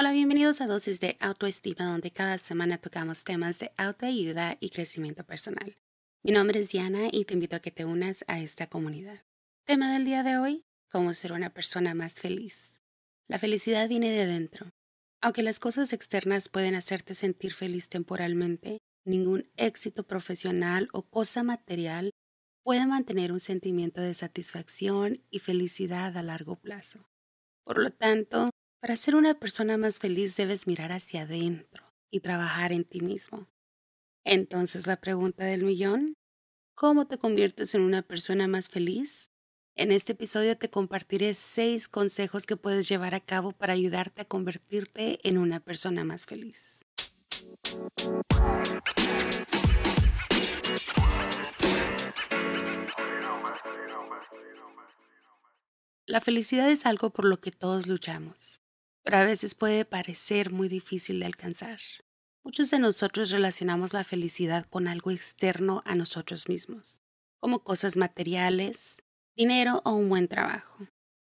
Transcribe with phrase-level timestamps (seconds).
[0.00, 5.24] Hola, bienvenidos a Dosis de Autoestima, donde cada semana tocamos temas de autoayuda y crecimiento
[5.24, 5.76] personal.
[6.22, 9.24] Mi nombre es Diana y te invito a que te unas a esta comunidad.
[9.64, 12.74] Tema del día de hoy, cómo ser una persona más feliz.
[13.26, 14.70] La felicidad viene de dentro.
[15.20, 22.12] Aunque las cosas externas pueden hacerte sentir feliz temporalmente, ningún éxito profesional o cosa material
[22.62, 27.10] puede mantener un sentimiento de satisfacción y felicidad a largo plazo.
[27.64, 28.50] Por lo tanto,
[28.80, 33.48] para ser una persona más feliz debes mirar hacia adentro y trabajar en ti mismo.
[34.24, 36.14] Entonces la pregunta del millón,
[36.76, 39.30] ¿cómo te conviertes en una persona más feliz?
[39.74, 44.24] En este episodio te compartiré seis consejos que puedes llevar a cabo para ayudarte a
[44.24, 46.84] convertirte en una persona más feliz.
[56.06, 58.62] La felicidad es algo por lo que todos luchamos
[59.08, 61.80] pero a veces puede parecer muy difícil de alcanzar.
[62.44, 67.00] Muchos de nosotros relacionamos la felicidad con algo externo a nosotros mismos,
[67.40, 68.98] como cosas materiales,
[69.34, 70.88] dinero o un buen trabajo.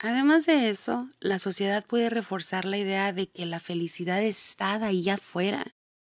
[0.00, 5.08] Además de eso, la sociedad puede reforzar la idea de que la felicidad está ahí
[5.08, 5.72] afuera,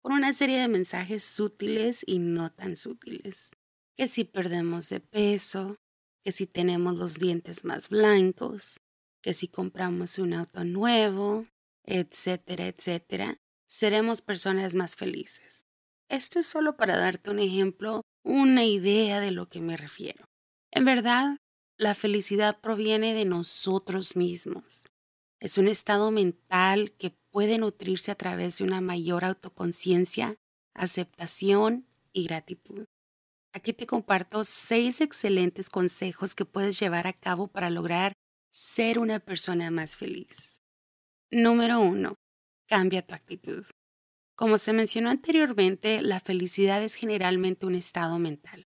[0.00, 3.50] con una serie de mensajes sutiles y no tan sutiles.
[3.94, 5.76] Que si perdemos de peso,
[6.24, 8.78] que si tenemos los dientes más blancos,
[9.26, 11.48] que si compramos un auto nuevo,
[11.82, 15.66] etcétera, etcétera, seremos personas más felices.
[16.08, 20.26] Esto es solo para darte un ejemplo, una idea de lo que me refiero.
[20.70, 21.38] En verdad,
[21.76, 24.84] la felicidad proviene de nosotros mismos.
[25.40, 30.36] Es un estado mental que puede nutrirse a través de una mayor autoconciencia,
[30.72, 32.84] aceptación y gratitud.
[33.52, 38.12] Aquí te comparto seis excelentes consejos que puedes llevar a cabo para lograr
[38.56, 40.62] ser una persona más feliz.
[41.30, 42.14] Número uno,
[42.66, 43.66] cambia tu actitud.
[44.34, 48.64] Como se mencionó anteriormente, la felicidad es generalmente un estado mental.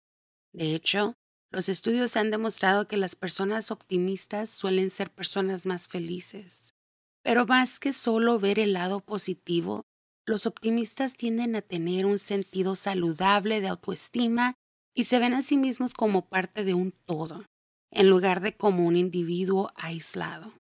[0.53, 1.15] De hecho,
[1.51, 6.69] los estudios han demostrado que las personas optimistas suelen ser personas más felices.
[7.21, 9.83] Pero más que solo ver el lado positivo,
[10.25, 14.53] los optimistas tienden a tener un sentido saludable de autoestima
[14.95, 17.43] y se ven a sí mismos como parte de un todo
[17.91, 20.53] en lugar de como un individuo aislado.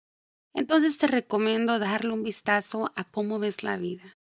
[0.52, 4.16] Entonces te recomiendo darle un vistazo a cómo ves la vida.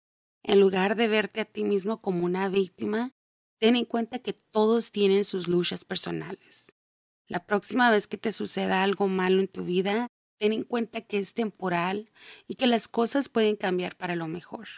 [0.43, 3.13] En lugar de verte a ti mismo como una víctima,
[3.61, 6.67] ten en cuenta que todos tienen sus luchas personales.
[7.29, 11.19] La próxima vez que te suceda algo malo en tu vida, ten en cuenta que
[11.19, 12.11] es temporal
[12.47, 14.69] y que las cosas pueden cambiar para lo mejor.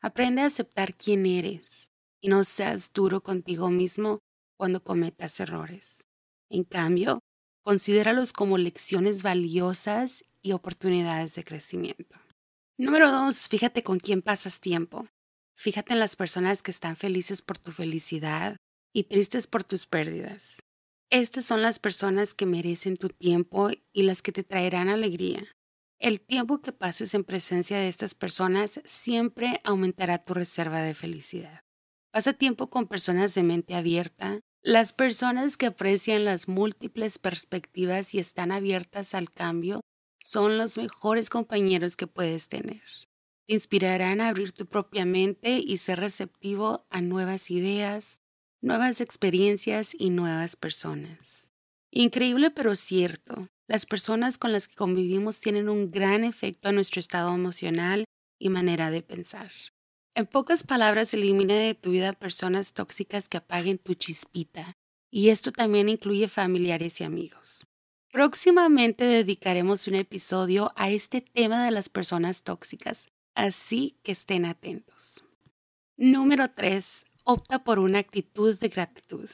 [0.00, 4.20] Aprende a aceptar quién eres y no seas duro contigo mismo
[4.58, 6.04] cuando cometas errores.
[6.48, 7.20] En cambio,
[7.64, 12.14] Considéralos como lecciones valiosas y oportunidades de crecimiento.
[12.76, 15.08] Número dos, fíjate con quién pasas tiempo.
[15.56, 18.58] Fíjate en las personas que están felices por tu felicidad
[18.92, 20.62] y tristes por tus pérdidas.
[21.08, 25.46] Estas son las personas que merecen tu tiempo y las que te traerán alegría.
[25.98, 31.60] El tiempo que pases en presencia de estas personas siempre aumentará tu reserva de felicidad.
[32.12, 38.18] Pasa tiempo con personas de mente abierta, las personas que aprecian las múltiples perspectivas y
[38.18, 39.80] están abiertas al cambio
[40.22, 42.80] son los mejores compañeros que puedes tener.
[43.46, 48.22] Te inspirarán a abrir tu propia mente y ser receptivo a nuevas ideas,
[48.62, 51.50] nuevas experiencias y nuevas personas.
[51.90, 57.00] Increíble pero cierto, las personas con las que convivimos tienen un gran efecto a nuestro
[57.00, 58.06] estado emocional
[58.40, 59.50] y manera de pensar.
[60.16, 64.76] En pocas palabras, elimina de tu vida personas tóxicas que apaguen tu chispita.
[65.10, 67.66] Y esto también incluye familiares y amigos.
[68.12, 75.24] Próximamente dedicaremos un episodio a este tema de las personas tóxicas, así que estén atentos.
[75.96, 77.06] Número 3.
[77.24, 79.28] Opta por una actitud de gratitud.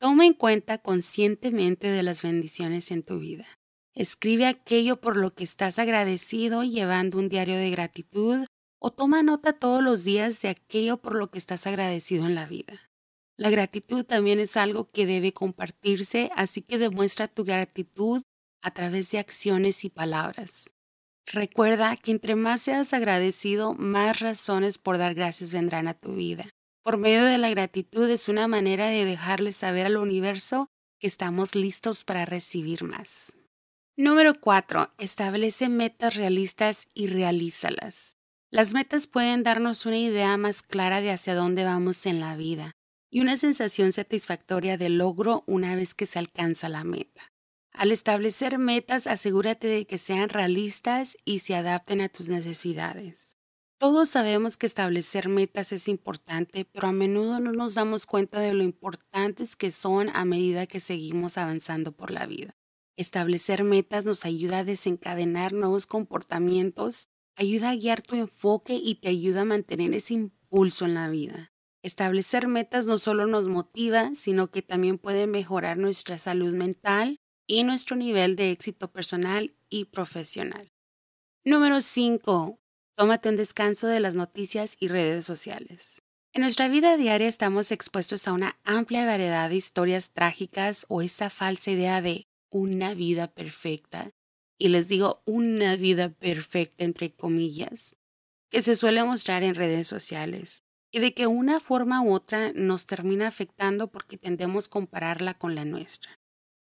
[0.00, 3.46] Toma en cuenta conscientemente de las bendiciones en tu vida.
[3.94, 8.46] Escribe aquello por lo que estás agradecido llevando un diario de gratitud
[8.78, 12.46] o toma nota todos los días de aquello por lo que estás agradecido en la
[12.46, 12.90] vida.
[13.36, 18.22] La gratitud también es algo que debe compartirse, así que demuestra tu gratitud
[18.62, 20.70] a través de acciones y palabras.
[21.24, 26.48] Recuerda que entre más seas agradecido, más razones por dar gracias vendrán a tu vida.
[26.82, 30.68] Por medio de la gratitud es una manera de dejarle saber al universo
[30.98, 33.36] que estamos listos para recibir más.
[33.96, 34.90] Número 4.
[34.98, 38.17] Establece metas realistas y realízalas.
[38.50, 42.72] Las metas pueden darnos una idea más clara de hacia dónde vamos en la vida
[43.10, 47.30] y una sensación satisfactoria de logro una vez que se alcanza la meta.
[47.72, 53.36] Al establecer metas, asegúrate de que sean realistas y se adapten a tus necesidades.
[53.78, 58.54] Todos sabemos que establecer metas es importante, pero a menudo no nos damos cuenta de
[58.54, 62.56] lo importantes que son a medida que seguimos avanzando por la vida.
[62.96, 69.08] Establecer metas nos ayuda a desencadenar nuevos comportamientos, ayuda a guiar tu enfoque y te
[69.08, 71.52] ayuda a mantener ese impulso en la vida.
[71.82, 77.62] Establecer metas no solo nos motiva, sino que también puede mejorar nuestra salud mental y
[77.62, 80.66] nuestro nivel de éxito personal y profesional.
[81.44, 82.58] Número 5.
[82.96, 86.02] Tómate un descanso de las noticias y redes sociales.
[86.32, 91.30] En nuestra vida diaria estamos expuestos a una amplia variedad de historias trágicas o esa
[91.30, 94.10] falsa idea de una vida perfecta.
[94.58, 97.96] Y les digo una vida perfecta entre comillas,
[98.50, 102.86] que se suele mostrar en redes sociales y de que una forma u otra nos
[102.86, 106.18] termina afectando porque tendemos a compararla con la nuestra.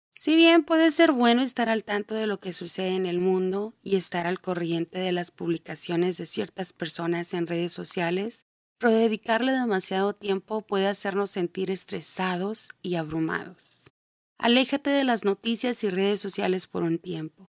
[0.10, 3.76] Si bien puede ser bueno estar al tanto de lo que sucede en el mundo
[3.84, 8.46] y estar al corriente de las publicaciones de ciertas personas en redes sociales,
[8.80, 13.86] pero dedicarle demasiado tiempo puede hacernos sentir estresados y abrumados.
[14.40, 17.50] Aléjate de las noticias y redes sociales por un tiempo.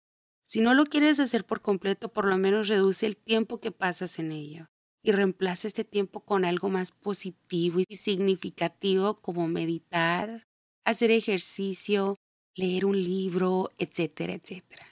[0.53, 4.19] Si no lo quieres hacer por completo, por lo menos reduce el tiempo que pasas
[4.19, 4.67] en ello
[5.01, 10.45] y reemplaza este tiempo con algo más positivo y significativo como meditar,
[10.85, 12.17] hacer ejercicio,
[12.53, 14.85] leer un libro, etcétera, etcétera.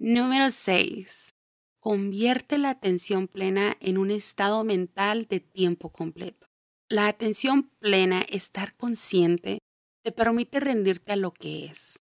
[0.00, 1.34] Número 6.
[1.78, 6.48] Convierte la atención plena en un estado mental de tiempo completo.
[6.88, 9.60] La atención plena, estar consciente,
[10.02, 12.00] te permite rendirte a lo que es,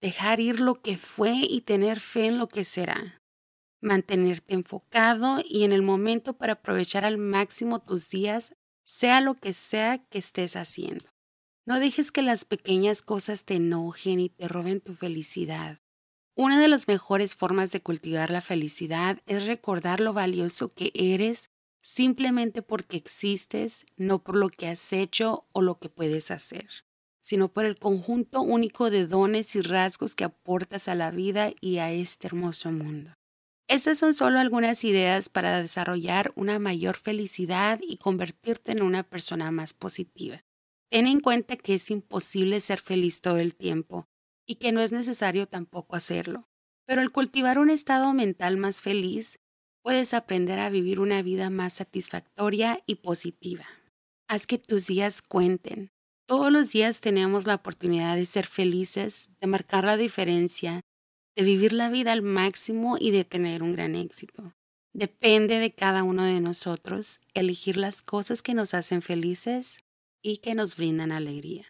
[0.00, 3.20] dejar ir lo que fue y tener fe en lo que será,
[3.80, 8.54] mantenerte enfocado y en el momento para aprovechar al máximo tus días,
[8.84, 11.04] sea lo que sea que estés haciendo.
[11.66, 15.78] No dejes que las pequeñas cosas te enojen y te roben tu felicidad.
[16.34, 21.50] Una de las mejores formas de cultivar la felicidad es recordar lo valioso que eres
[21.82, 26.68] simplemente porque existes, no por lo que has hecho o lo que puedes hacer,
[27.28, 31.76] sino por el conjunto único de dones y rasgos que aportas a la vida y
[31.76, 33.12] a este hermoso mundo.
[33.68, 39.50] Estas son solo algunas ideas para desarrollar una mayor felicidad y convertirte en una persona
[39.50, 40.40] más positiva.
[40.90, 44.06] Ten en cuenta que es imposible ser feliz todo el tiempo
[44.46, 46.48] y que no es necesario tampoco hacerlo.
[46.86, 49.38] Pero al cultivar un estado mental más feliz,
[49.82, 53.66] puedes aprender a vivir una vida más satisfactoria y positiva.
[54.28, 55.90] Haz que tus días cuenten.
[56.28, 60.82] Todos los días tenemos la oportunidad de ser felices, de marcar la diferencia,
[61.34, 64.52] de vivir la vida al máximo y de tener un gran éxito.
[64.92, 69.78] Depende de cada uno de nosotros elegir las cosas que nos hacen felices
[70.22, 71.64] y que nos brindan alegría.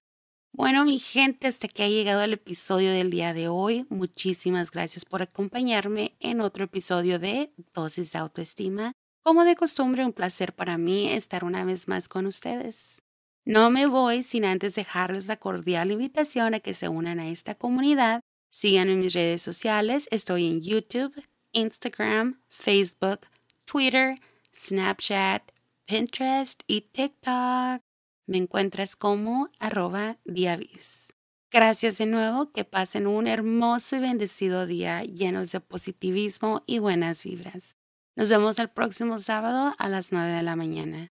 [0.52, 3.86] Bueno, mi gente, hasta que ha llegado el episodio del día de hoy.
[3.90, 8.92] Muchísimas gracias por acompañarme en otro episodio de Dosis de Autoestima.
[9.22, 13.00] Como de costumbre, un placer para mí estar una vez más con ustedes.
[13.48, 17.54] No me voy sin antes dejarles la cordial invitación a que se unan a esta
[17.54, 18.20] comunidad.
[18.50, 20.06] Sigan en mis redes sociales.
[20.10, 21.14] Estoy en YouTube,
[21.52, 23.20] Instagram, Facebook,
[23.64, 24.16] Twitter,
[24.54, 25.50] Snapchat,
[25.86, 27.80] Pinterest y TikTok.
[28.26, 31.08] Me encuentras como arroba diavis.
[31.50, 37.24] Gracias de nuevo, que pasen un hermoso y bendecido día llenos de positivismo y buenas
[37.24, 37.76] vibras.
[38.14, 41.08] Nos vemos el próximo sábado a las 9 de la mañana.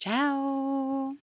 [0.00, 1.18] Chao.